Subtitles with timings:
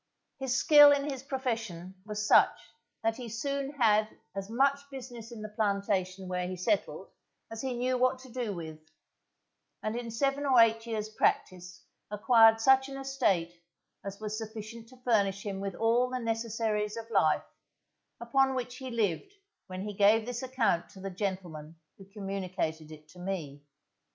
[0.39, 2.57] His skill in his profession was such
[3.03, 7.11] that he soon had as much business in the plantation where he settled,
[7.51, 8.79] as he knew what to do with,
[9.83, 13.61] and in seven or eight years' practice, acquired such an estate
[14.03, 17.43] as was sufficient to furnish him with all the necessaries of life,
[18.19, 19.31] upon which he lived
[19.67, 23.61] when he gave this account to the gentleman who communicated it to me.